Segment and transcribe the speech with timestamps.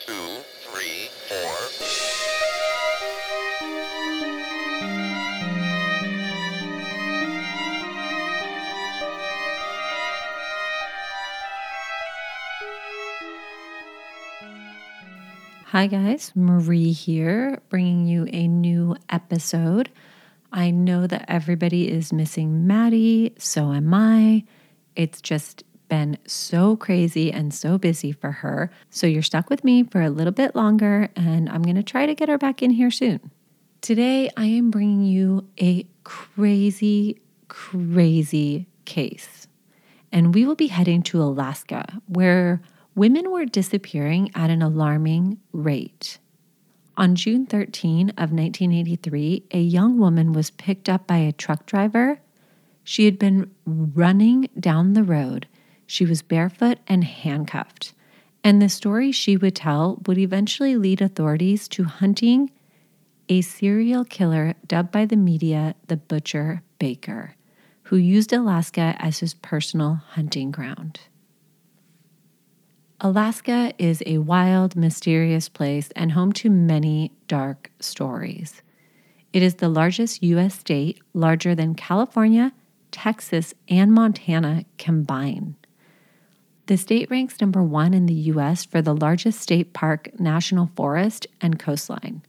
[0.00, 1.84] two, three, four.
[15.66, 16.30] Hi, guys.
[16.36, 19.90] Marie here, bringing you a new episode.
[20.52, 24.44] I know that everybody is missing Maddie, so am I.
[24.94, 28.70] It's just been so crazy and so busy for her.
[28.90, 32.06] So you're stuck with me for a little bit longer, and I'm going to try
[32.06, 33.30] to get her back in here soon.
[33.80, 39.46] Today, I am bringing you a crazy, crazy case.
[40.10, 42.62] And we will be heading to Alaska, where
[42.94, 46.18] women were disappearing at an alarming rate.
[46.96, 52.20] On June 13 of 1983, a young woman was picked up by a truck driver.
[52.84, 55.48] She had been running down the road.
[55.86, 57.94] She was barefoot and handcuffed.
[58.42, 62.50] And the story she would tell would eventually lead authorities to hunting
[63.28, 67.36] a serial killer dubbed by the media the Butcher Baker,
[67.84, 71.00] who used Alaska as his personal hunting ground.
[73.00, 78.62] Alaska is a wild, mysterious place and home to many dark stories.
[79.32, 80.58] It is the largest U.S.
[80.58, 82.52] state, larger than California,
[82.92, 85.56] Texas, and Montana combined.
[86.66, 88.64] The state ranks number one in the U.S.
[88.64, 92.22] for the largest state park, national forest, and coastline.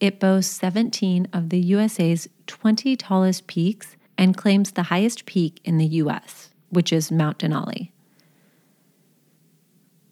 [0.00, 5.78] It boasts 17 of the USA's 20 tallest peaks and claims the highest peak in
[5.78, 7.90] the U.S., which is Mount Denali.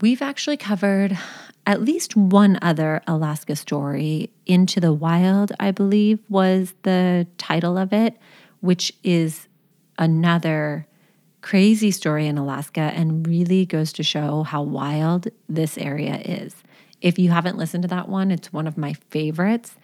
[0.01, 1.19] We've actually covered
[1.67, 4.31] at least one other Alaska story.
[4.47, 8.17] Into the Wild, I believe, was the title of it,
[8.61, 9.49] which is
[9.99, 10.87] another
[11.49, 16.55] crazy story in Alaska and really goes to show how wild this area is.
[17.01, 19.75] If you haven't listened to that one, it's one of my favorites.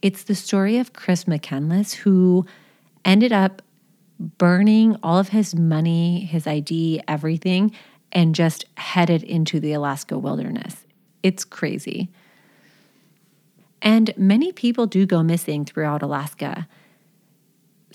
[0.00, 2.46] It's the story of Chris McCandless, who
[3.04, 3.60] ended up
[4.38, 7.72] burning all of his money, his ID, everything
[8.10, 10.86] and just headed into the Alaska wilderness.
[11.22, 12.08] It's crazy.
[13.82, 16.66] And many people do go missing throughout Alaska.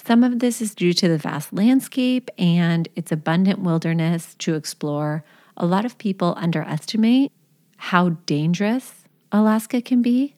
[0.07, 5.25] Some of this is due to the vast landscape and its abundant wilderness to explore.
[5.57, 7.33] A lot of people underestimate
[7.75, 9.03] how dangerous
[9.33, 10.35] Alaska can be,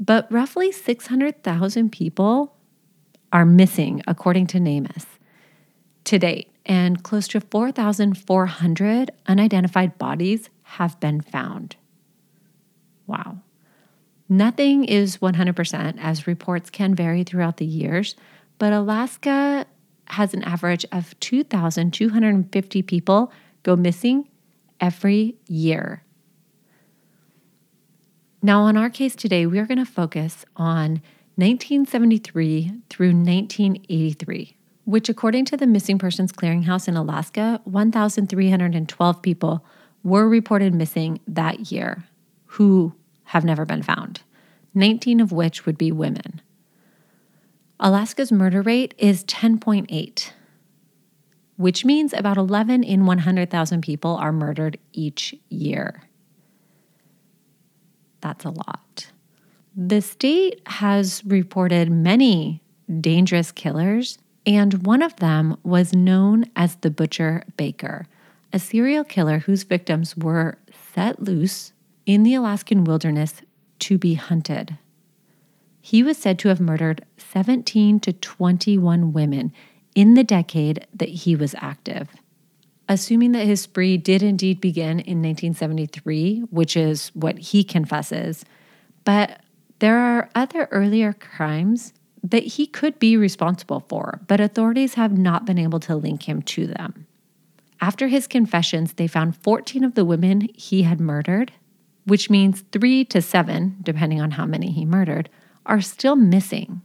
[0.00, 2.56] but roughly 600,000 people
[3.32, 5.06] are missing, according to NamUs,
[6.02, 11.76] to date and close to 4,400 unidentified bodies have been found.
[13.06, 13.38] Wow.
[14.28, 18.16] Nothing is 100%, as reports can vary throughout the years,
[18.58, 19.66] but Alaska
[20.06, 23.32] has an average of 2,250 people
[23.62, 24.28] go missing
[24.80, 26.02] every year.
[28.42, 31.00] Now, on our case today, we are going to focus on
[31.36, 39.64] 1973 through 1983 which, according to the Missing Persons Clearinghouse in Alaska, 1,312 people
[40.02, 42.04] were reported missing that year
[42.46, 42.94] who
[43.24, 44.20] have never been found,
[44.74, 46.40] 19 of which would be women.
[47.84, 50.30] Alaska's murder rate is 10.8,
[51.58, 56.04] which means about 11 in 100,000 people are murdered each year.
[58.22, 59.12] That's a lot.
[59.76, 62.62] The state has reported many
[63.02, 64.16] dangerous killers
[64.46, 68.06] and one of them was known as the Butcher Baker,
[68.50, 70.56] a serial killer whose victims were
[70.94, 71.74] set loose
[72.06, 73.42] in the Alaskan wilderness
[73.80, 74.78] to be hunted.
[75.86, 79.52] He was said to have murdered 17 to 21 women
[79.94, 82.08] in the decade that he was active.
[82.88, 88.46] Assuming that his spree did indeed begin in 1973, which is what he confesses,
[89.04, 89.42] but
[89.80, 95.44] there are other earlier crimes that he could be responsible for, but authorities have not
[95.44, 97.06] been able to link him to them.
[97.82, 101.52] After his confessions, they found 14 of the women he had murdered,
[102.06, 105.28] which means three to seven, depending on how many he murdered,
[105.66, 106.82] are still missing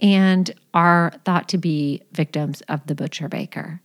[0.00, 3.80] and are thought to be victims of the butcher baker.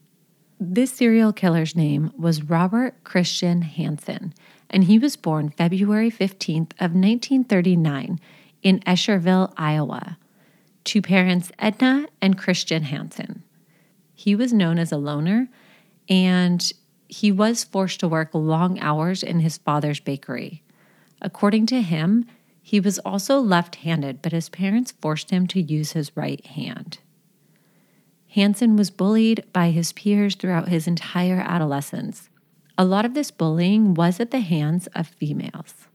[0.60, 4.34] This serial killer's name was Robert Christian Hansen,
[4.70, 8.20] and he was born February 15th of 1939
[8.62, 10.18] in Estherville, Iowa
[10.84, 13.44] to parents Edna and Christian Hansen.
[14.14, 15.50] He was known as a loner
[16.10, 16.72] and
[17.08, 20.64] he was forced to work long hours in his father's bakery.
[21.22, 22.26] According to him,
[22.62, 27.00] he was also left handed, but his parents forced him to use his right hand.
[28.30, 32.30] Hansen was bullied by his peers throughout his entire adolescence.
[32.78, 35.88] A lot of this bullying was at the hands of females.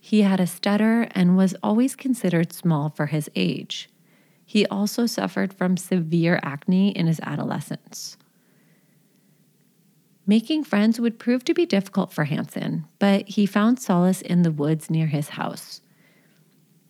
[0.00, 3.88] He had a stutter and was always considered small for his age.
[4.44, 8.16] He also suffered from severe acne in his adolescence.
[10.26, 14.50] Making friends would prove to be difficult for Hansen, but he found solace in the
[14.50, 15.82] woods near his house.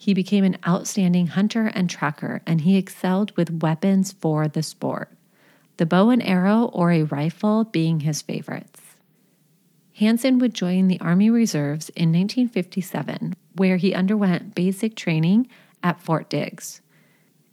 [0.00, 5.10] He became an outstanding hunter and tracker, and he excelled with weapons for the sport,
[5.76, 8.80] the bow and arrow or a rifle being his favorites.
[9.92, 15.48] Hansen would join the Army Reserves in 1957, where he underwent basic training
[15.82, 16.80] at Fort Dix.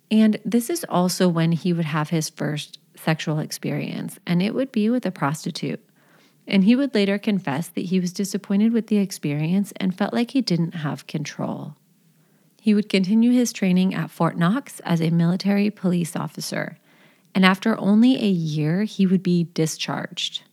[0.10, 4.72] And this is also when he would have his first sexual experience, and it would
[4.72, 5.84] be with a prostitute.
[6.48, 10.32] And he would later confess that he was disappointed with the experience and felt like
[10.32, 11.76] he didn't have control.
[12.68, 16.78] He would continue his training at Fort Knox as a military police officer,
[17.34, 20.44] and after only a year, he would be discharged.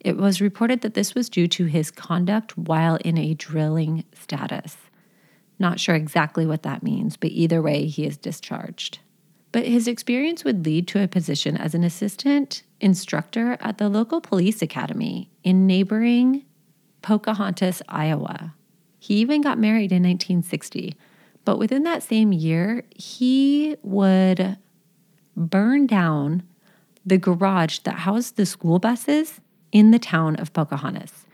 [0.00, 4.76] It was reported that this was due to his conduct while in a drilling status.
[5.56, 8.98] Not sure exactly what that means, but either way, he is discharged.
[9.52, 14.20] But his experience would lead to a position as an assistant instructor at the local
[14.20, 16.44] police academy in neighboring
[17.02, 18.52] Pocahontas, Iowa.
[18.98, 20.96] He even got married in 1960,
[21.46, 24.58] but within that same year, he would
[25.36, 26.42] burn down
[27.06, 29.40] the garage that housed the school buses
[29.70, 31.24] in the town of Pocahontas,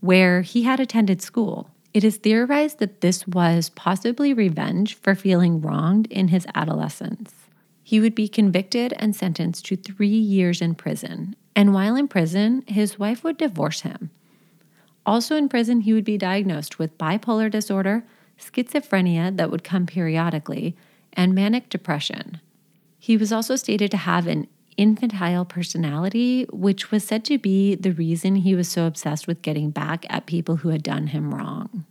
[0.00, 1.70] where he had attended school.
[1.94, 7.32] It is theorized that this was possibly revenge for feeling wronged in his adolescence.
[7.84, 12.64] He would be convicted and sentenced to three years in prison, and while in prison,
[12.66, 14.10] his wife would divorce him.
[15.06, 18.04] Also in prison, he would be diagnosed with bipolar disorder,
[18.42, 20.76] schizophrenia that would come periodically,
[21.12, 22.40] and manic depression.
[22.98, 27.92] He was also stated to have an infantile personality, which was said to be the
[27.92, 31.84] reason he was so obsessed with getting back at people who had done him wrong.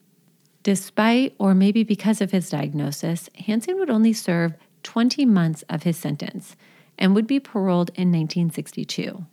[0.63, 4.53] Despite, or maybe because of his diagnosis, Hansen would only serve
[4.83, 6.55] 20 months of his sentence
[6.97, 9.25] and would be paroled in 1962.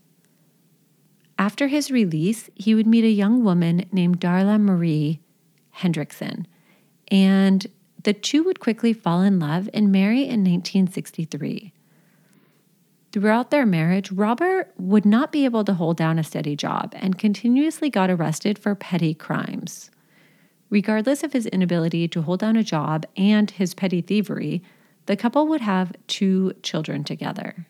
[1.38, 5.20] After his release, he would meet a young woman named Darla Marie
[5.76, 6.46] Hendrickson,
[7.10, 7.66] and
[8.02, 11.72] the two would quickly fall in love and marry in 1963.
[13.10, 17.18] Throughout their marriage, Robert would not be able to hold down a steady job and
[17.18, 19.90] continuously got arrested for petty crimes.
[20.70, 24.62] Regardless of his inability to hold down a job and his petty thievery,
[25.06, 27.66] the couple would have two children together.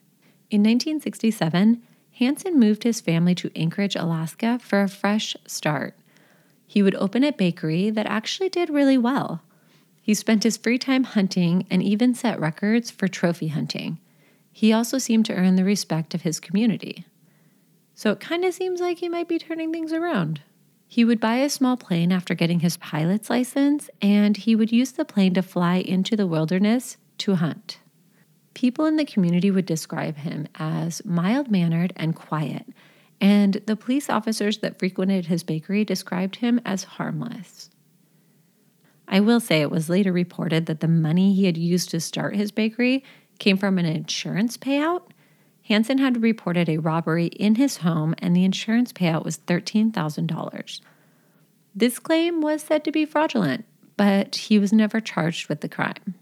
[0.51, 1.83] In 1967,
[2.19, 5.98] Hansen moved his family to Anchorage, Alaska for a fresh start.
[6.69, 9.43] He would open a bakery that actually did really well.
[10.01, 13.99] He spent his free time hunting and even set records for trophy hunting
[14.59, 17.05] he also seemed to earn the respect of his community.
[17.95, 20.41] So it kind of seems like he might be turning things around.
[20.89, 24.91] He would buy a small plane after getting his pilot's license, and he would use
[24.91, 27.79] the plane to fly into the wilderness to hunt.
[28.55, 32.67] People in the community would describe him as mild mannered and quiet,
[33.21, 37.71] and the police officers that frequented his bakery described him as harmless.
[39.09, 42.37] I will say it was later reported that the money he had used to start
[42.37, 43.03] his bakery
[43.39, 45.03] came from an insurance payout.
[45.63, 50.81] Hansen had reported a robbery in his home, and the insurance payout was $13,000.
[51.75, 53.65] This claim was said to be fraudulent,
[53.97, 56.15] but he was never charged with the crime.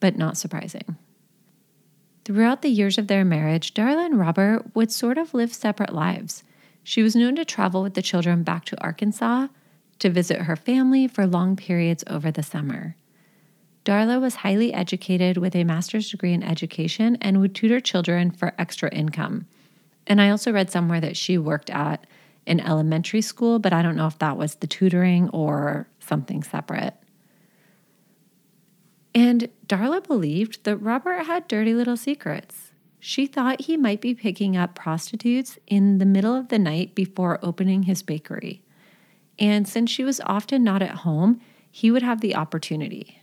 [0.00, 0.96] But not surprising.
[2.24, 6.44] Throughout the years of their marriage, Darla and Robert would sort of live separate lives.
[6.84, 9.48] She was known to travel with the children back to Arkansas
[9.98, 12.96] to visit her family for long periods over the summer.
[13.84, 18.54] Darla was highly educated with a master's degree in education and would tutor children for
[18.56, 19.46] extra income.
[20.06, 22.06] And I also read somewhere that she worked at
[22.46, 26.94] an elementary school, but I don't know if that was the tutoring or something separate.
[29.14, 32.72] And Darla believed that Robert had dirty little secrets.
[32.98, 37.40] She thought he might be picking up prostitutes in the middle of the night before
[37.42, 38.62] opening his bakery.
[39.38, 41.40] And since she was often not at home,
[41.70, 43.22] he would have the opportunity.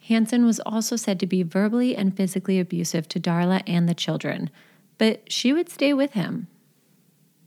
[0.00, 4.50] Hansen was also said to be verbally and physically abusive to Darla and the children,
[4.98, 6.48] but she would stay with him.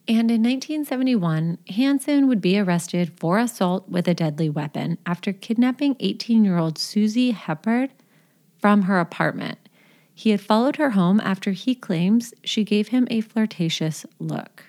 [0.05, 5.95] And in 1971, Hansen would be arrested for assault with a deadly weapon after kidnapping
[6.01, 7.89] 18 year old Susie Hepburn
[8.60, 9.60] from her apartment.
[10.13, 14.65] He had followed her home after he claims she gave him a flirtatious look.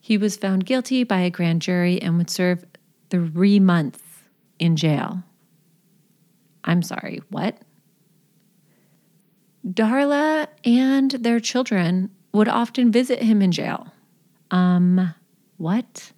[0.00, 2.64] He was found guilty by a grand jury and would serve
[3.10, 4.02] three months
[4.58, 5.22] in jail.
[6.64, 7.58] I'm sorry, what?
[9.68, 13.92] Darla and their children would often visit him in jail.
[14.50, 15.14] Um,
[15.56, 16.12] what?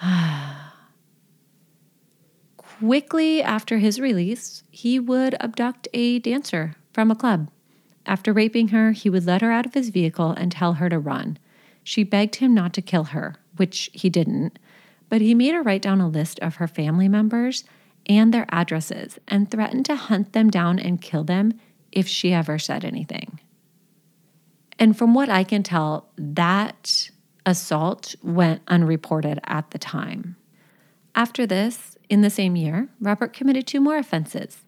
[2.78, 7.50] quickly after his release, he would abduct a dancer from a club.
[8.06, 10.98] After raping her, he would let her out of his vehicle and tell her to
[10.98, 11.38] run.
[11.82, 14.58] She begged him not to kill her, which he didn't,
[15.08, 17.64] but he made her write down a list of her family members
[18.06, 21.58] and their addresses and threatened to hunt them down and kill them
[21.90, 23.37] if she ever said anything.
[24.78, 27.10] And from what I can tell, that
[27.44, 30.36] assault went unreported at the time.
[31.14, 34.64] After this, in the same year, Robert committed two more offenses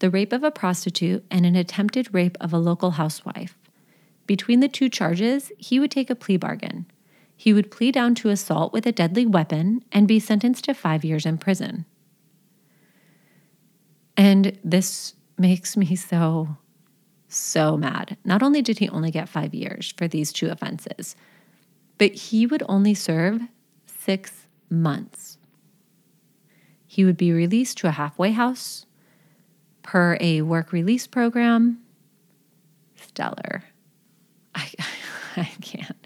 [0.00, 3.56] the rape of a prostitute and an attempted rape of a local housewife.
[4.26, 6.86] Between the two charges, he would take a plea bargain.
[7.36, 11.04] He would plead down to assault with a deadly weapon and be sentenced to five
[11.04, 11.84] years in prison.
[14.16, 16.56] And this makes me so,
[17.34, 18.16] so mad.
[18.24, 21.16] Not only did he only get five years for these two offenses,
[21.98, 23.42] but he would only serve
[23.86, 25.38] six months
[26.92, 28.84] he would be released to a halfway house
[29.82, 31.80] per a work release program.
[32.96, 33.64] Stellar.
[34.54, 34.68] I,
[35.38, 35.96] I can't.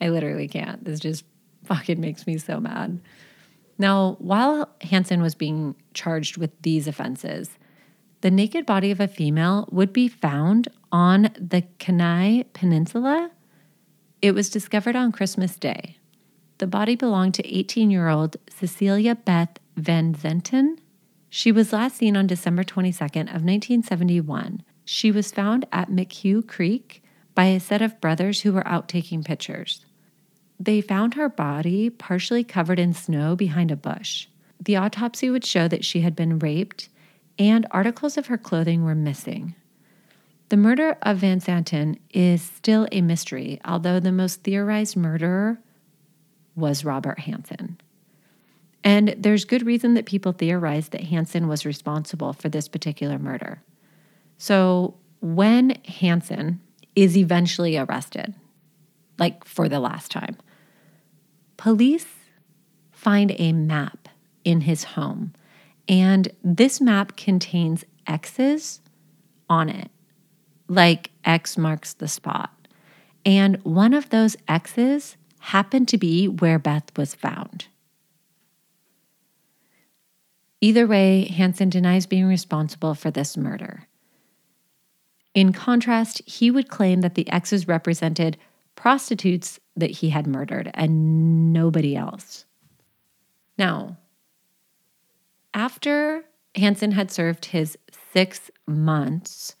[0.00, 0.82] I literally can't.
[0.84, 1.24] This just
[1.62, 3.00] fucking makes me so mad.
[3.78, 7.48] Now, while Hansen was being charged with these offenses,
[8.22, 13.30] the naked body of a female would be found on the Kenai Peninsula.
[14.22, 15.98] It was discovered on Christmas Day.
[16.58, 20.78] The body belonged to 18 year old Cecilia Beth Van Zanten.
[21.28, 24.62] She was last seen on December 22nd of 1971.
[24.84, 27.02] She was found at McHugh Creek
[27.34, 29.84] by a set of brothers who were out taking pictures.
[30.60, 34.28] They found her body partially covered in snow behind a bush.
[34.60, 36.88] The autopsy would show that she had been raped
[37.38, 39.54] and articles of her clothing were missing.
[40.48, 45.58] The murder of Van Zanten is still a mystery, although the most theorized murderer
[46.54, 47.80] was Robert Hansen.
[48.84, 53.62] And there's good reason that people theorize that Hansen was responsible for this particular murder.
[54.38, 56.60] So when Hansen
[56.96, 58.34] is eventually arrested,
[59.18, 60.36] like for the last time,
[61.56, 62.06] police
[62.90, 64.08] find a map
[64.44, 65.32] in his home.
[65.92, 68.80] And this map contains X's
[69.50, 69.90] on it,
[70.66, 72.66] like X marks the spot.
[73.26, 77.66] And one of those X's happened to be where Beth was found.
[80.62, 83.86] Either way, Hansen denies being responsible for this murder.
[85.34, 88.38] In contrast, he would claim that the X's represented
[88.76, 92.46] prostitutes that he had murdered and nobody else.
[93.58, 93.98] Now,
[95.54, 97.78] after Hansen had served his
[98.12, 99.56] six months,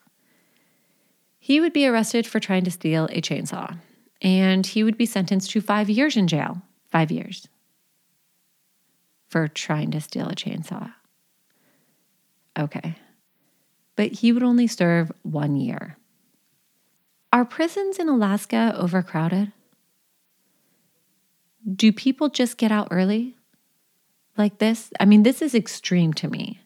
[1.38, 3.78] he would be arrested for trying to steal a chainsaw
[4.22, 6.62] and he would be sentenced to five years in jail.
[6.90, 7.48] Five years
[9.28, 10.92] for trying to steal a chainsaw.
[12.58, 12.96] Okay.
[13.96, 15.96] But he would only serve one year.
[17.32, 19.52] Are prisons in Alaska overcrowded?
[21.74, 23.36] Do people just get out early
[24.36, 24.90] like this?
[24.98, 26.60] I mean, this is extreme to me.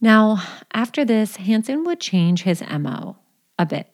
[0.00, 3.16] Now, after this, Hansen would change his MO
[3.58, 3.92] a bit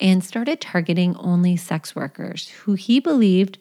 [0.00, 3.58] and started targeting only sex workers who he believed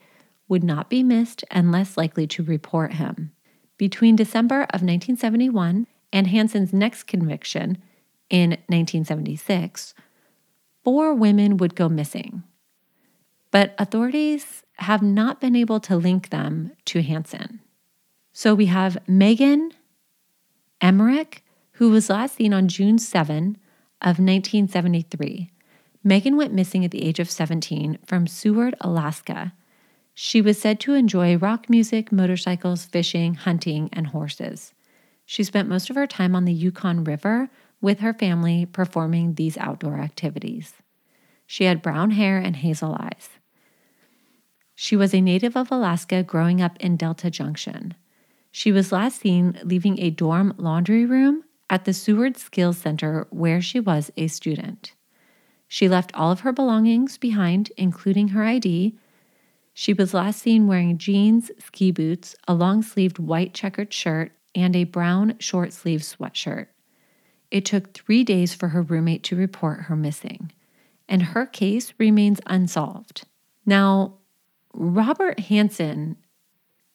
[0.47, 3.31] would not be missed and less likely to report him.
[3.77, 7.81] Between December of 1971 and Hansen's next conviction
[8.29, 9.93] in 1976,
[10.83, 12.43] four women would go missing.
[13.51, 17.59] But authorities have not been able to link them to Hansen.
[18.31, 19.71] So we have Megan
[20.81, 23.57] Emerick, who was last seen on June 7
[24.01, 25.51] of 1973.
[26.03, 29.53] Megan went missing at the age of 17 from Seward, Alaska,
[30.13, 34.73] she was said to enjoy rock music, motorcycles, fishing, hunting, and horses.
[35.25, 37.49] She spent most of her time on the Yukon River
[37.81, 40.73] with her family performing these outdoor activities.
[41.47, 43.29] She had brown hair and hazel eyes.
[44.75, 47.93] She was a native of Alaska growing up in Delta Junction.
[48.51, 53.61] She was last seen leaving a dorm laundry room at the Seward Skills Center where
[53.61, 54.93] she was a student.
[55.67, 58.95] She left all of her belongings behind, including her ID,
[59.73, 64.75] she was last seen wearing jeans, ski boots, a long sleeved white checkered shirt, and
[64.75, 66.67] a brown short sleeved sweatshirt.
[67.49, 70.51] It took three days for her roommate to report her missing,
[71.09, 73.25] and her case remains unsolved.
[73.65, 74.19] Now,
[74.73, 76.17] Robert Hansen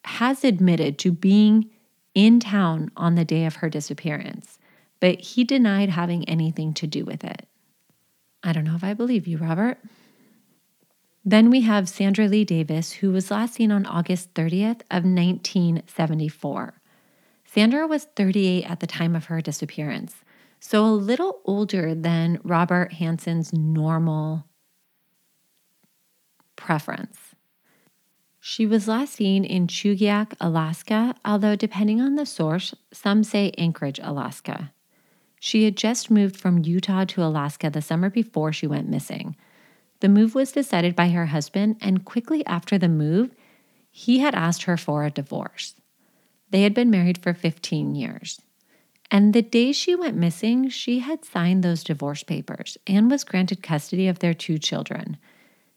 [0.05, 1.71] has admitted to being
[2.15, 4.59] in town on the day of her disappearance,
[5.01, 7.47] but he denied having anything to do with it.
[8.43, 9.79] I don't know if I believe you, Robert.
[11.25, 16.81] Then we have Sandra Lee Davis, who was last seen on August 30th of 1974.
[17.45, 20.17] Sandra was 38 at the time of her disappearance,
[20.61, 24.47] so a little older than Robert Hansen's normal
[26.57, 27.28] preference.
[28.51, 34.01] She was last seen in Chugiak, Alaska, although depending on the source, some say Anchorage,
[34.03, 34.73] Alaska.
[35.39, 39.37] She had just moved from Utah to Alaska the summer before she went missing.
[40.01, 43.35] The move was decided by her husband, and quickly after the move,
[43.91, 45.75] he had asked her for a divorce.
[46.49, 48.41] They had been married for 15 years.
[49.11, 53.63] And the day she went missing, she had signed those divorce papers and was granted
[53.63, 55.19] custody of their two children.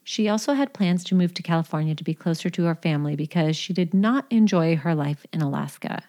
[0.04, 3.56] She also had plans to move to California to be closer to her family because
[3.56, 6.02] she did not enjoy her life in Alaska.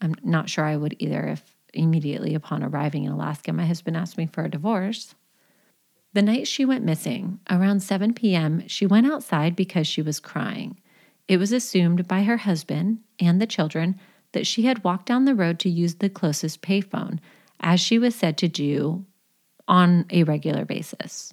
[0.00, 4.18] I'm not sure I would either if immediately upon arriving in Alaska, my husband asked
[4.18, 5.14] me for a divorce.
[6.14, 10.78] The night she went missing, around 7 p.m., she went outside because she was crying.
[11.28, 13.98] It was assumed by her husband and the children
[14.32, 17.18] that she had walked down the road to use the closest payphone,
[17.60, 19.06] as she was said to do
[19.68, 21.32] on a regular basis.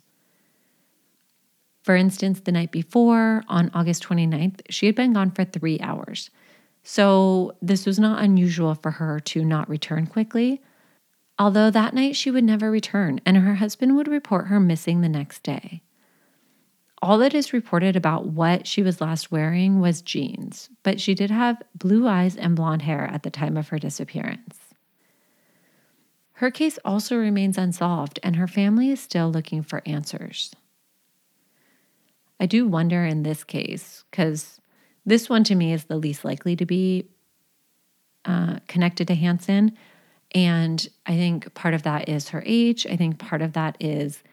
[1.89, 6.29] For instance, the night before, on August 29th, she had been gone for three hours.
[6.83, 10.61] So this was not unusual for her to not return quickly,
[11.39, 15.09] although that night she would never return and her husband would report her missing the
[15.09, 15.81] next day.
[17.01, 21.31] All that is reported about what she was last wearing was jeans, but she did
[21.31, 24.59] have blue eyes and blonde hair at the time of her disappearance.
[26.33, 30.53] Her case also remains unsolved, and her family is still looking for answers.
[32.39, 34.61] I do wonder in this case, because
[35.05, 37.07] this one to me is the least likely to be
[38.25, 39.77] uh, connected to Hansen.
[40.33, 42.85] And I think part of that is her age.
[42.85, 44.23] I think part of that is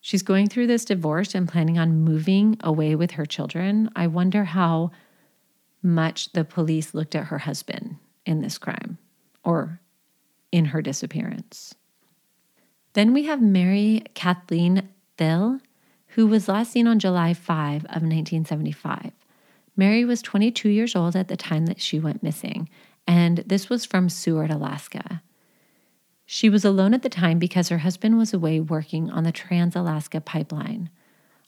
[0.00, 3.90] she's going through this divorce and planning on moving away with her children.
[3.96, 4.90] I wonder how
[5.82, 7.96] much the police looked at her husband
[8.26, 8.98] in this crime
[9.42, 9.80] or
[10.52, 11.74] in her disappearance.
[12.92, 15.60] Then we have Mary Kathleen Thill
[16.14, 19.12] who was last seen on July 5 of 1975.
[19.76, 22.68] Mary was 22 years old at the time that she went missing,
[23.06, 25.22] and this was from Seward, Alaska.
[26.26, 29.76] She was alone at the time because her husband was away working on the Trans
[29.76, 30.90] Alaska pipeline.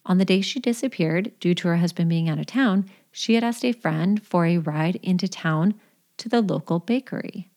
[0.07, 3.45] On the day she disappeared, due to her husband being out of town, she had
[3.45, 5.75] asked a friend for a ride into town
[6.19, 7.51] to the local bakery.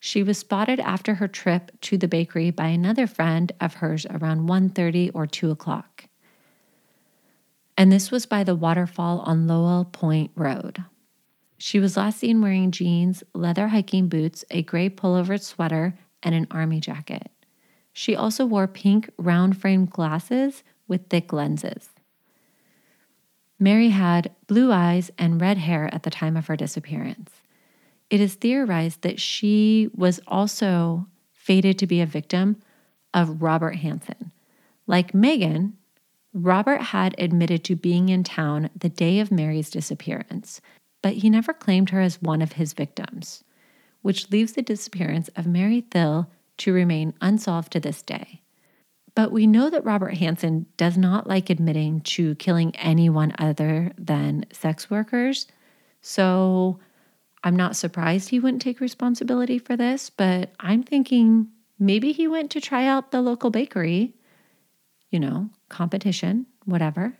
[0.00, 4.48] She was spotted after her trip to the bakery by another friend of hers around
[4.48, 6.07] 1:30 or 2 o'clock
[7.78, 10.84] and this was by the waterfall on Lowell Point Road.
[11.58, 16.48] She was last seen wearing jeans, leather hiking boots, a gray pullover sweater, and an
[16.50, 17.30] army jacket.
[17.92, 21.90] She also wore pink round framed glasses with thick lenses.
[23.60, 27.30] Mary had blue eyes and red hair at the time of her disappearance.
[28.10, 32.60] It is theorized that she was also fated to be a victim
[33.14, 34.32] of Robert Hansen.
[34.88, 35.77] Like Megan,
[36.38, 40.60] Robert had admitted to being in town the day of Mary's disappearance,
[41.02, 43.42] but he never claimed her as one of his victims,
[44.02, 48.40] which leaves the disappearance of Mary Thill to remain unsolved to this day.
[49.16, 54.46] But we know that Robert Hansen does not like admitting to killing anyone other than
[54.52, 55.48] sex workers.
[56.02, 56.78] So
[57.42, 61.48] I'm not surprised he wouldn't take responsibility for this, but I'm thinking
[61.80, 64.14] maybe he went to try out the local bakery
[65.10, 67.18] you know, competition, whatever,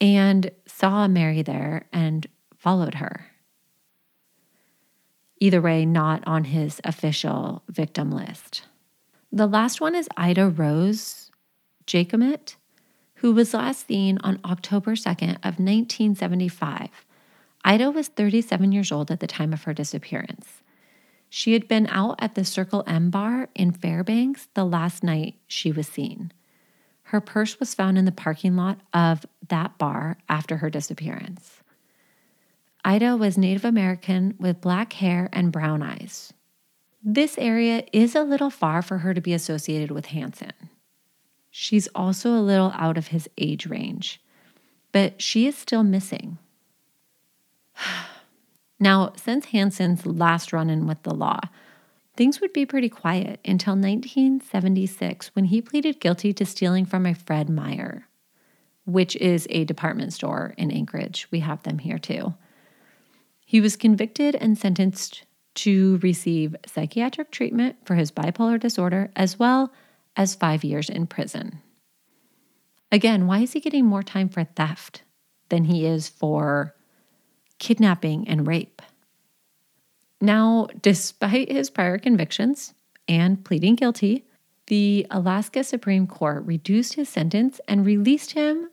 [0.00, 2.26] and saw Mary there and
[2.56, 3.26] followed her.
[5.40, 8.62] Either way, not on his official victim list.
[9.30, 11.30] The last one is Ida Rose
[11.86, 12.56] Jacomit,
[13.16, 16.88] who was last seen on October 2nd of 1975.
[17.64, 20.62] Ida was 37 years old at the time of her disappearance.
[21.28, 25.70] She had been out at the Circle M bar in Fairbanks the last night she
[25.70, 26.32] was seen.
[27.08, 31.62] Her purse was found in the parking lot of that bar after her disappearance.
[32.84, 36.34] Ida was Native American with black hair and brown eyes.
[37.02, 40.52] This area is a little far for her to be associated with Hansen.
[41.50, 44.20] She's also a little out of his age range,
[44.92, 46.38] but she is still missing.
[48.80, 51.40] Now, since Hansen's last run in with the law,
[52.18, 57.14] things would be pretty quiet until 1976 when he pleaded guilty to stealing from a
[57.14, 58.08] Fred Meyer,
[58.84, 61.28] which is a department store in Anchorage.
[61.30, 62.34] We have them here too.
[63.46, 69.72] He was convicted and sentenced to receive psychiatric treatment for his bipolar disorder as well
[70.16, 71.60] as five years in prison.
[72.90, 75.02] Again, why is he getting more time for theft
[75.50, 76.74] than he is for
[77.60, 78.82] kidnapping and rape?
[80.20, 82.74] Now, despite his prior convictions
[83.06, 84.24] and pleading guilty,
[84.66, 88.68] the Alaska Supreme Court reduced his sentence and released him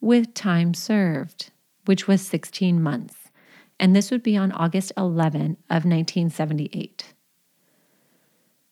[0.00, 1.50] with time served,
[1.84, 3.16] which was 16 months.
[3.80, 7.14] And this would be on August 11 of 1978.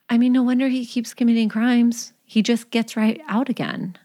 [0.09, 2.13] I mean, no wonder he keeps committing crimes.
[2.25, 3.97] He just gets right out again.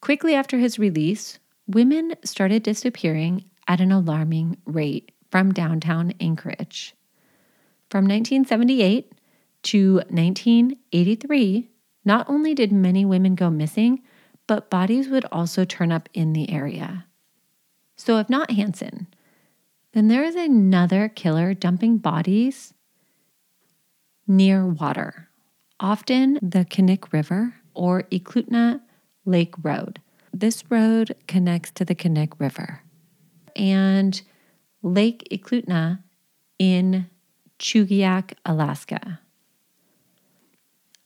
[0.00, 6.94] Quickly after his release, women started disappearing at an alarming rate from downtown Anchorage.
[7.92, 9.12] From 1978
[9.64, 11.68] to 1983,
[12.06, 14.00] not only did many women go missing,
[14.46, 17.04] but bodies would also turn up in the area.
[17.94, 19.08] So, if not Hansen,
[19.92, 22.72] then there is another killer dumping bodies
[24.26, 25.28] near water,
[25.78, 28.80] often the Knik River or Eklutna
[29.26, 30.00] Lake Road.
[30.32, 32.80] This road connects to the Knik River
[33.54, 34.22] and
[34.80, 36.02] Lake Eklutna
[36.58, 37.10] in
[37.62, 39.20] Chugiak, Alaska.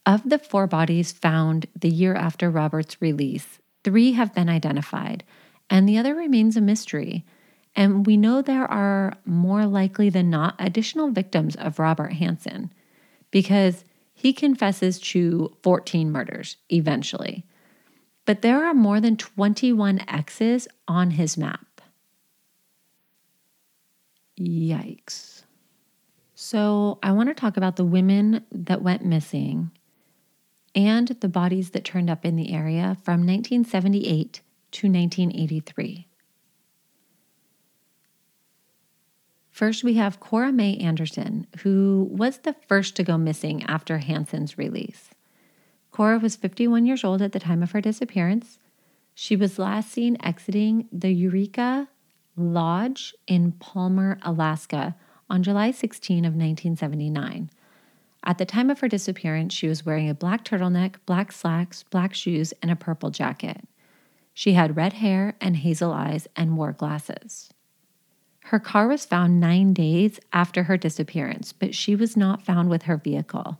[0.07, 5.23] Of the four bodies found the year after Robert's release, three have been identified,
[5.69, 7.25] and the other remains a mystery.
[7.75, 12.73] And we know there are more likely than not additional victims of Robert Hansen
[13.29, 17.45] because he confesses to 14 murders eventually.
[18.25, 21.81] But there are more than 21 X's on his map.
[24.39, 25.36] Yikes.
[26.39, 29.71] So, I want to talk about the women that went missing
[30.75, 34.41] and the bodies that turned up in the area from 1978
[34.73, 36.07] to 1983.
[39.49, 44.59] First, we have Cora Mae Anderson, who was the first to go missing after Hansen's
[44.59, 45.09] release.
[45.89, 48.59] Cora was 51 years old at the time of her disappearance.
[49.15, 51.89] She was last seen exiting the Eureka
[52.35, 54.95] Lodge in Palmer, Alaska
[55.29, 57.49] on July 16 of 1979.
[58.23, 62.13] At the time of her disappearance, she was wearing a black turtleneck, black slacks, black
[62.13, 63.67] shoes, and a purple jacket.
[64.33, 67.49] She had red hair and hazel eyes and wore glasses.
[68.45, 72.83] Her car was found nine days after her disappearance, but she was not found with
[72.83, 73.59] her vehicle.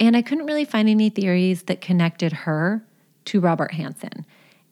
[0.00, 2.84] And I couldn't really find any theories that connected her
[3.26, 4.24] to Robert Hansen.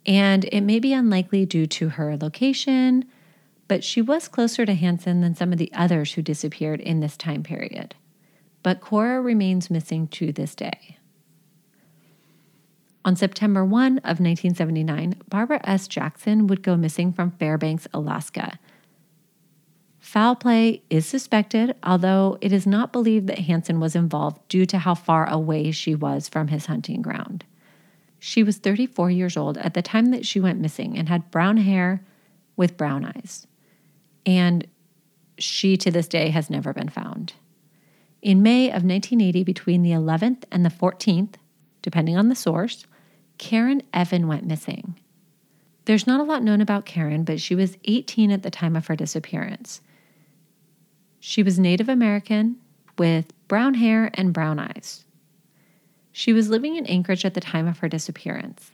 [0.07, 3.05] And it may be unlikely due to her location,
[3.68, 7.16] but she was closer to Hansen than some of the others who disappeared in this
[7.16, 7.94] time period
[8.62, 10.98] but Cora remains missing to this day.
[13.05, 15.88] On September 1 of 1979, Barbara S.
[15.88, 18.61] Jackson would go missing from Fairbanks, Alaska.
[19.98, 24.79] Foul play is suspected, although it is not believed that Hansen was involved due to
[24.79, 27.44] how far away she was from his hunting ground.
[28.20, 31.57] She was 34 years old at the time that she went missing and had brown
[31.57, 32.05] hair
[32.57, 33.48] with brown eyes.
[34.26, 34.66] And
[35.38, 37.35] she to this day has never been found.
[38.20, 41.35] In May of 1980, between the 11th and the 14th,
[41.82, 42.87] depending on the source,
[43.38, 44.98] Karen Evan went missing.
[45.85, 48.87] There's not a lot known about Karen, but she was 18 at the time of
[48.87, 49.80] her disappearance.
[51.18, 52.56] She was Native American
[52.98, 55.04] with brown hair and brown eyes.
[56.12, 58.72] She was living in Anchorage at the time of her disappearance.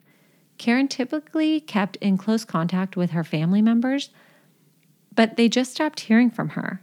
[0.58, 4.10] Karen typically kept in close contact with her family members,
[5.18, 6.80] but they just stopped hearing from her.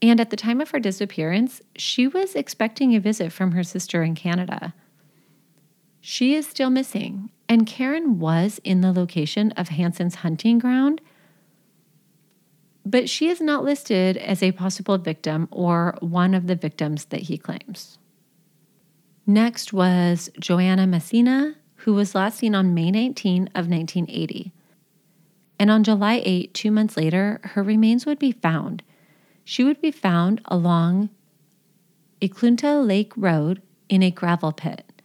[0.00, 4.04] And at the time of her disappearance, she was expecting a visit from her sister
[4.04, 4.72] in Canada.
[6.00, 11.00] She is still missing, and Karen was in the location of Hansen's hunting ground,
[12.86, 17.22] but she is not listed as a possible victim or one of the victims that
[17.22, 17.98] he claims.
[19.26, 24.52] Next was Joanna Messina, who was last seen on May 19 of 1980.
[25.58, 28.82] And on July 8, two months later, her remains would be found
[29.48, 31.08] she would be found along
[32.20, 35.00] Eklutna Lake Road in a gravel pit.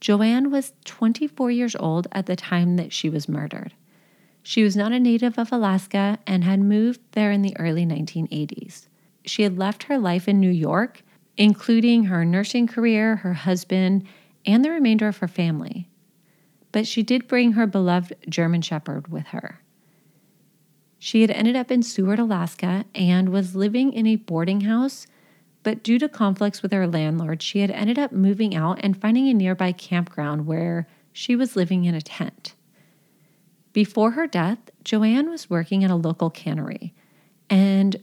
[0.00, 3.74] Joanne was 24 years old at the time that she was murdered.
[4.40, 8.86] She was not a native of Alaska and had moved there in the early 1980s.
[9.24, 11.02] She had left her life in New York,
[11.36, 14.06] including her nursing career, her husband,
[14.46, 15.88] and the remainder of her family.
[16.70, 19.58] But she did bring her beloved German Shepherd with her.
[20.98, 25.06] She had ended up in Seward, Alaska, and was living in a boarding house,
[25.62, 29.28] but due to conflicts with her landlord, she had ended up moving out and finding
[29.28, 32.54] a nearby campground where she was living in a tent.
[33.72, 36.94] Before her death, Joanne was working at a local cannery,
[37.48, 37.96] and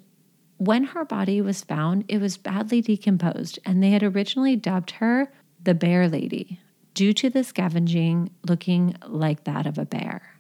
[0.58, 5.34] when her body was found, it was badly decomposed, and they had originally dubbed her
[5.62, 6.60] the Bear Lady
[6.93, 10.35] due to the scavenging looking like that of a bear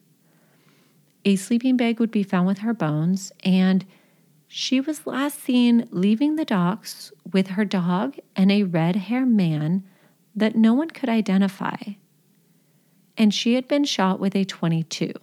[1.25, 3.85] a sleeping bag would be found with her bones, and
[4.47, 9.83] She was last seen leaving the docks with her dog and a red haired man
[10.35, 11.75] that no one could identify.
[13.17, 15.13] And she had been shot with a 22.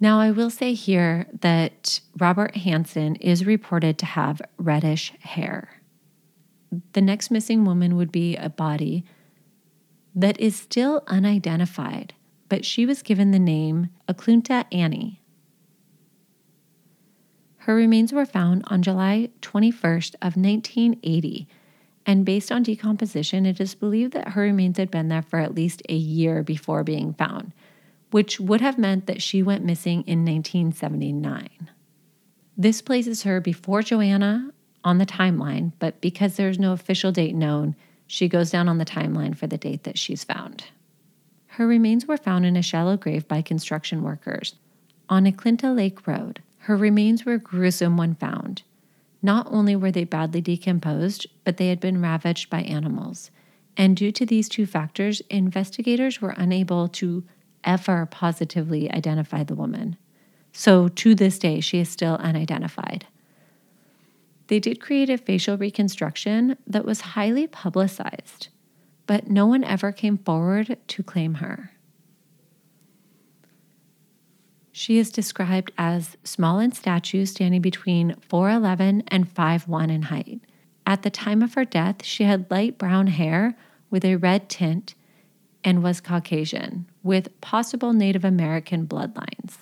[0.00, 5.80] Now, I will say here that Robert Hansen is reported to have reddish hair.
[6.92, 9.04] The next missing woman would be a body
[10.14, 12.14] that is still unidentified,
[12.48, 15.20] but she was given the name Eklunta Annie.
[17.58, 21.46] Her remains were found on July 21st of 1980,
[22.06, 25.54] and based on decomposition, it is believed that her remains had been there for at
[25.54, 27.52] least a year before being found
[28.10, 31.70] which would have meant that she went missing in 1979.
[32.56, 34.50] This places her before Joanna
[34.82, 38.84] on the timeline, but because there's no official date known, she goes down on the
[38.84, 40.64] timeline for the date that she's found.
[41.58, 44.54] Her remains were found in a shallow grave by construction workers
[45.08, 46.40] on Eklunta Lake Road.
[46.58, 48.62] Her remains were gruesome when found.
[49.22, 53.32] Not only were they badly decomposed, but they had been ravaged by animals.
[53.76, 57.24] And due to these two factors, investigators were unable to
[57.64, 59.96] ever positively identify the woman.
[60.52, 63.08] So to this day, she is still unidentified.
[64.46, 68.46] They did create a facial reconstruction that was highly publicized,
[69.08, 71.72] but no one ever came forward to claim her.
[74.70, 80.42] She is described as small in stature, standing between 4'11 and 5'1 in height.
[80.86, 83.56] At the time of her death, she had light brown hair
[83.90, 84.94] with a red tint
[85.64, 89.56] and was Caucasian, with possible Native American bloodlines.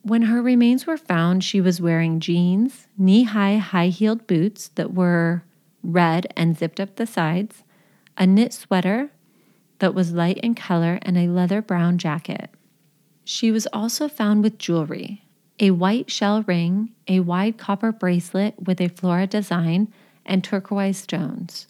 [0.00, 4.94] When her remains were found, she was wearing jeans, knee high, high heeled boots that
[4.94, 5.44] were
[5.82, 7.64] red and zipped up the sides,
[8.16, 9.10] a knit sweater
[9.78, 12.50] that was light in color, and a leather brown jacket.
[13.24, 15.24] She was also found with jewelry
[15.58, 19.92] a white shell ring, a wide copper bracelet with a flora design,
[20.24, 21.66] and turquoise stones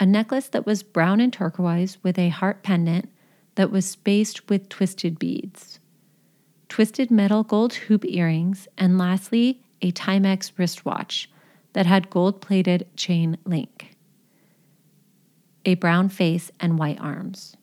[0.00, 3.08] a necklace that was brown and turquoise with a heart pendant
[3.54, 5.78] that was spaced with twisted beads,
[6.68, 11.30] twisted metal gold hoop earrings, and lastly, a Timex wristwatch
[11.74, 13.96] that had gold plated chain link,
[15.64, 17.56] a brown face, and white arms.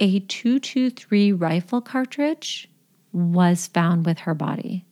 [0.00, 2.68] A 223 rifle cartridge
[3.12, 4.84] was found with her body.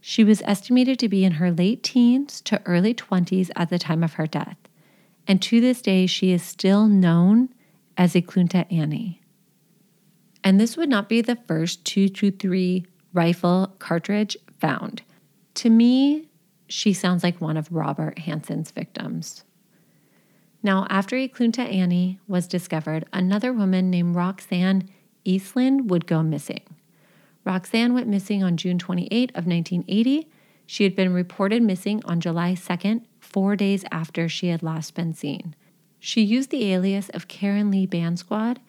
[0.00, 4.02] She was estimated to be in her late teens to early 20s at the time
[4.02, 4.56] of her death
[5.30, 7.50] and to this day she is still known
[7.96, 9.20] as Eklunta Annie.
[10.42, 15.02] And this would not be the first 223 rifle cartridge found.
[15.54, 16.28] To me,
[16.70, 19.44] she sounds like one of Robert Hansen's victims.
[20.62, 24.88] Now, after Eklunta Annie was discovered, another woman named Roxanne
[25.26, 26.62] Easland would go missing.
[27.44, 30.28] Roxanne went missing on June 28 of 1980.
[30.66, 35.14] She had been reported missing on July 2nd four days after she had last been
[35.14, 35.56] seen.
[35.98, 38.60] She used the alias of Karen Lee Band Squad,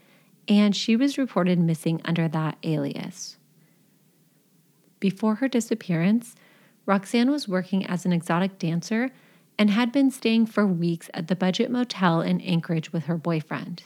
[0.47, 3.37] and she was reported missing under that alias.
[4.99, 6.35] Before her disappearance,
[6.85, 9.11] Roxanne was working as an exotic dancer
[9.57, 13.83] and had been staying for weeks at the budget motel in Anchorage with her boyfriend.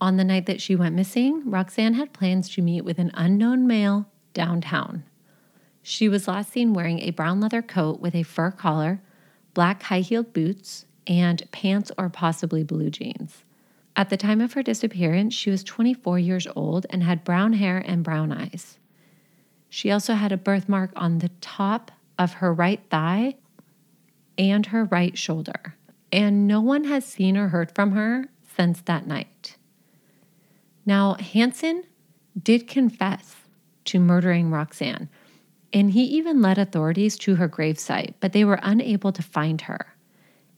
[0.00, 3.66] On the night that she went missing, Roxanne had plans to meet with an unknown
[3.66, 5.04] male downtown.
[5.82, 9.00] She was last seen wearing a brown leather coat with a fur collar,
[9.54, 13.44] black high heeled boots, and pants or possibly blue jeans.
[13.94, 17.78] At the time of her disappearance, she was 24 years old and had brown hair
[17.78, 18.78] and brown eyes.
[19.70, 23.36] She also had a birthmark on the top of her right thigh
[24.38, 25.74] and her right shoulder,
[26.12, 29.56] and no one has seen or heard from her since that night.
[30.84, 31.84] Now, Hansen
[32.40, 33.36] did confess
[33.86, 35.08] to murdering Roxanne,
[35.72, 39.96] and he even led authorities to her gravesite, but they were unable to find her,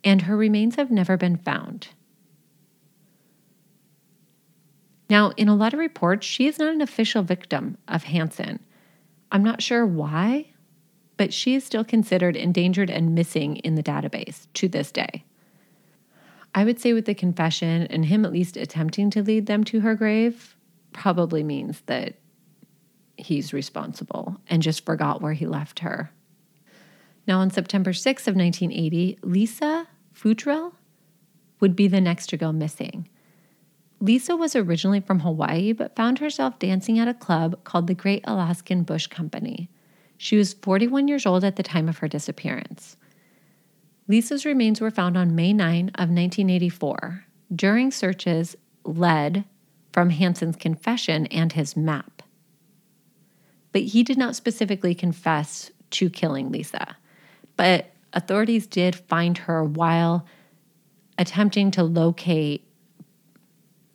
[0.04, 1.88] and her remains have never been found.
[5.10, 8.60] Now, in a lot of reports, she is not an official victim of Hansen.
[9.32, 10.52] I'm not sure why,
[11.18, 15.24] but she is still considered endangered and missing in the database to this day.
[16.54, 19.80] I would say with the confession and him at least attempting to lead them to
[19.80, 20.56] her grave
[20.92, 22.14] probably means that
[23.18, 26.10] he's responsible and just forgot where he left her.
[27.26, 30.72] Now, on September 6th of 1980, Lisa Futrell
[31.60, 33.08] would be the next to go missing.
[34.00, 38.22] Lisa was originally from Hawaii, but found herself dancing at a club called the Great
[38.24, 39.68] Alaskan Bush Company.
[40.18, 42.96] She was 41 years old at the time of her disappearance.
[44.06, 49.44] Lisa's remains were found on May 9 of 1984 during searches led
[49.92, 52.18] from Hansen's confession and his map
[53.72, 56.96] but he did not specifically confess to killing Lisa.
[57.56, 60.26] But authorities did find her while
[61.16, 62.64] attempting to locate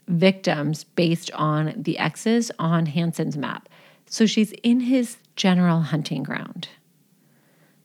[0.07, 3.69] victims based on the X's on Hansen's map.
[4.05, 6.69] So she's in his general hunting ground.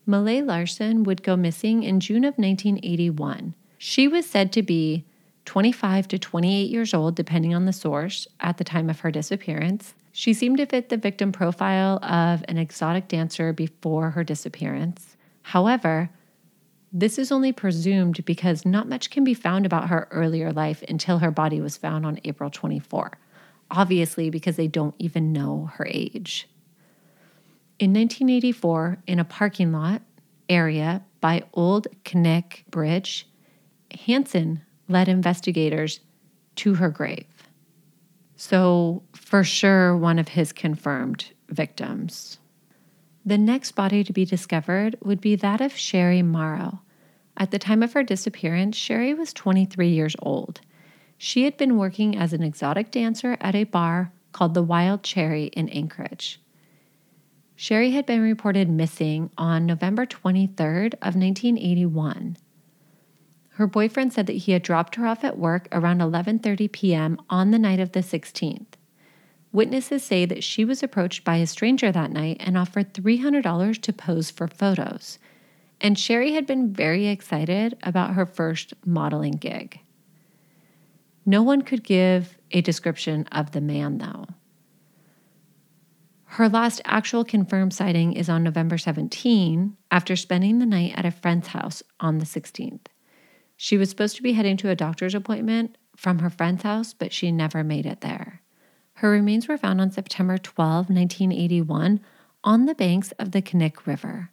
[0.07, 3.53] Malai Larsen would go missing in June of 1981.
[3.77, 5.05] She was said to be
[5.45, 9.93] 25 to 28 years old, depending on the source, at the time of her disappearance.
[10.11, 15.15] She seemed to fit the victim profile of an exotic dancer before her disappearance.
[15.43, 16.09] However,
[16.91, 21.19] this is only presumed because not much can be found about her earlier life until
[21.19, 23.11] her body was found on April 24,
[23.69, 26.47] obviously, because they don't even know her age.
[27.79, 30.01] In 1984, in a parking lot
[30.49, 33.25] area by Old Knik Bridge,
[34.05, 36.01] Hansen led investigators
[36.57, 37.25] to her grave.
[38.35, 42.39] So, for sure, one of his confirmed victims.
[43.25, 46.81] The next body to be discovered would be that of Sherry Morrow.
[47.37, 50.59] At the time of her disappearance, Sherry was 23 years old.
[51.17, 55.45] She had been working as an exotic dancer at a bar called the Wild Cherry
[55.45, 56.41] in Anchorage.
[57.61, 62.37] Sherry had been reported missing on November 23rd of 1981.
[63.49, 67.19] Her boyfriend said that he had dropped her off at work around 11:30 p.m.
[67.29, 68.77] on the night of the 16th.
[69.51, 73.91] Witnesses say that she was approached by a stranger that night and offered $300 to
[73.91, 75.19] pose for photos.
[75.81, 79.81] And Sherry had been very excited about her first modeling gig.
[81.25, 84.27] No one could give a description of the man, though.
[86.33, 91.11] Her last actual confirmed sighting is on November 17 after spending the night at a
[91.11, 92.85] friend's house on the 16th.
[93.57, 97.11] She was supposed to be heading to a doctor's appointment from her friend's house, but
[97.11, 98.43] she never made it there.
[98.93, 101.99] Her remains were found on September 12, 1981,
[102.43, 104.29] on the banks of the Knik River.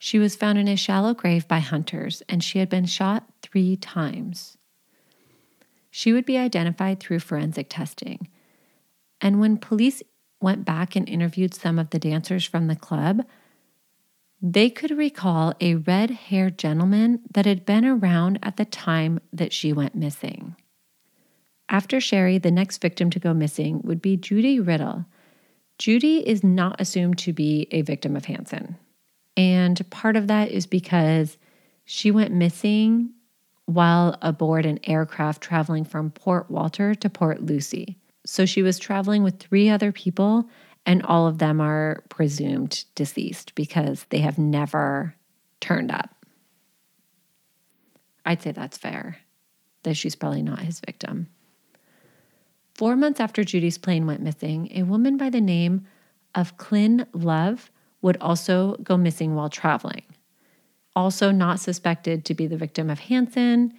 [0.00, 3.76] She was found in a shallow grave by hunters, and she had been shot three
[3.76, 4.58] times.
[5.92, 8.28] She would be identified through forensic testing.
[9.20, 10.02] And when police
[10.40, 13.24] went back and interviewed some of the dancers from the club,
[14.42, 19.52] they could recall a red haired gentleman that had been around at the time that
[19.52, 20.56] she went missing.
[21.68, 25.04] After Sherry, the next victim to go missing would be Judy Riddle.
[25.78, 28.76] Judy is not assumed to be a victim of Hansen.
[29.36, 31.38] And part of that is because
[31.84, 33.10] she went missing
[33.66, 37.99] while aboard an aircraft traveling from Port Walter to Port Lucie.
[38.26, 40.48] So she was traveling with three other people,
[40.86, 45.14] and all of them are presumed deceased because they have never
[45.60, 46.14] turned up.
[48.24, 49.18] I'd say that's fair,
[49.82, 51.28] that she's probably not his victim.
[52.74, 55.86] Four months after Judy's plane went missing, a woman by the name
[56.34, 57.70] of Klynn Love
[58.02, 60.02] would also go missing while traveling.
[60.96, 63.72] Also, not suspected to be the victim of Hansen,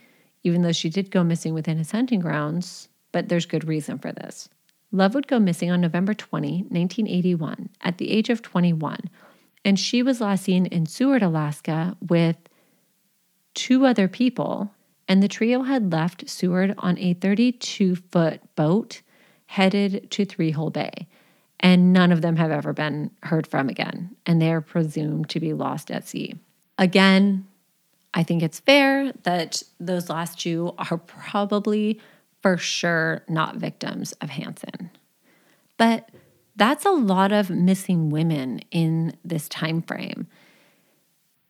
[0.44, 4.12] even though she did go missing within his hunting grounds, but there's good reason for
[4.12, 4.50] this.
[4.92, 9.10] Love would go missing on November 20, 1981, at the age of 21,
[9.64, 12.38] and she was last seen in Seward, Alaska, with
[13.54, 14.72] two other people,
[15.08, 19.02] and the trio had left Seward on a 32 foot boat
[19.48, 21.08] headed to Three Hole Bay.
[21.60, 25.40] And none of them have ever been heard from again, and they are presumed to
[25.40, 26.36] be lost at sea.
[26.78, 27.46] Again,
[28.14, 32.02] I think it's fair that those last two are probably
[32.42, 34.92] for sure not victims of Hansen.
[35.78, 36.10] But
[36.56, 40.28] that's a lot of missing women in this time frame.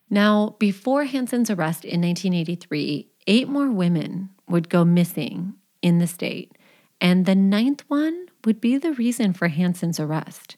[0.08, 6.56] Now, before Hansen's arrest in 1983, eight more women would go missing in the state,
[7.00, 10.56] and the ninth one would be the reason for Hansen's arrest.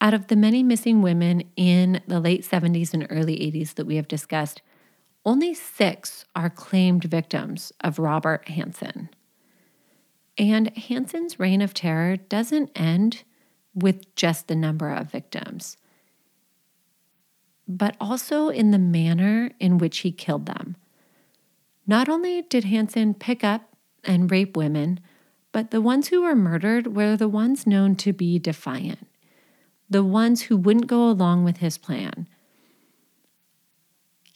[0.00, 3.96] Out of the many missing women in the late 70s and early 80s that we
[3.96, 4.62] have discussed,
[5.24, 9.10] only six are claimed victims of Robert Hansen.
[10.38, 13.24] And Hansen's reign of terror doesn't end
[13.74, 15.76] with just the number of victims,
[17.68, 20.76] but also in the manner in which he killed them.
[21.86, 25.00] Not only did Hansen pick up and rape women,
[25.52, 29.06] but the ones who were murdered were the ones known to be defiant,
[29.88, 32.26] the ones who wouldn't go along with his plan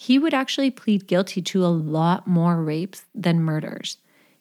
[0.05, 3.97] he would actually plead guilty to a lot more rapes than murders.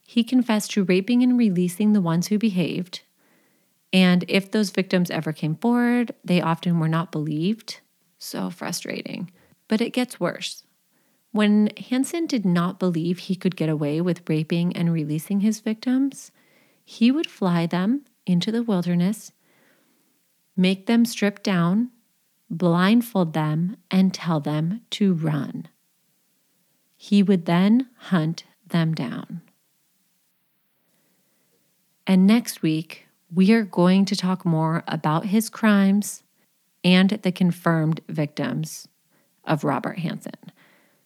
[0.05, 2.99] He confessed to raping and releasing the ones who behaved.
[3.93, 7.79] And if those victims ever came forward, they often were not believed.
[8.19, 9.31] So frustrating.
[9.69, 10.63] But it gets worse.
[11.31, 16.33] When Hansen did not believe he could get away with raping and releasing his victims,
[16.83, 19.31] he would fly them into the wilderness
[20.55, 21.89] make them strip down,
[22.53, 25.67] blindfold them, and tell them to run.
[26.95, 29.41] He would then hunt them down.
[32.05, 36.23] And next week, we are going to talk more about his crimes
[36.83, 38.87] and the confirmed victims
[39.45, 40.33] of Robert Hansen.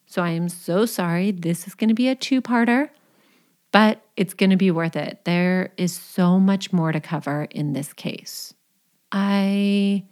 [0.06, 1.32] So I am so sorry.
[1.32, 2.90] This is going to be a two parter,
[3.72, 5.20] but it's going to be worth it.
[5.26, 8.54] There is so much more to cover in this case.
[9.12, 10.06] I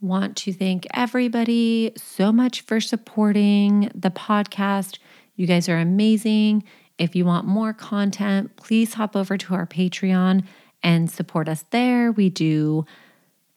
[0.00, 4.98] want to thank everybody so much for supporting the podcast.
[5.36, 6.64] You guys are amazing.
[6.98, 10.44] If you want more content, please hop over to our Patreon
[10.82, 12.12] and support us there.
[12.12, 12.84] We do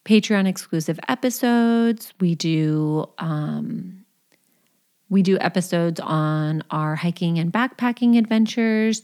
[0.04, 2.12] Patreon exclusive episodes.
[2.20, 4.04] We do um,
[5.08, 9.02] we do episodes on our hiking and backpacking adventures.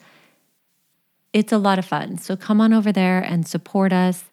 [1.33, 2.19] It's a lot of fun.
[2.19, 4.25] So come on over there and support us.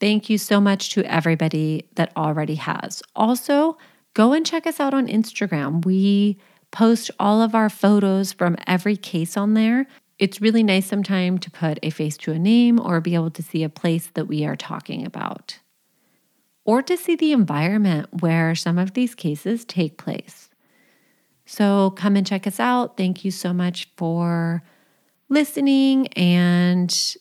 [0.00, 3.02] Thank you so much to everybody that already has.
[3.16, 3.76] Also,
[4.14, 5.84] go and check us out on Instagram.
[5.84, 6.38] We
[6.70, 9.86] post all of our photos from every case on there.
[10.18, 13.42] It's really nice sometimes to put a face to a name or be able to
[13.42, 15.58] see a place that we are talking about,
[16.64, 20.50] or to see the environment where some of these cases take place.
[21.46, 22.96] So come and check us out.
[22.96, 24.62] Thank you so much for
[25.28, 27.16] listening, and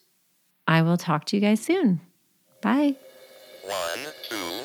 [0.67, 2.01] I will talk to you guys soon.
[2.61, 2.95] Bye.
[3.63, 4.61] One, two,